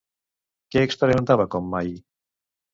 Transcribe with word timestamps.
Què 0.75 0.83
experimentava 0.87 1.47
com 1.55 1.71
mai? 1.77 1.95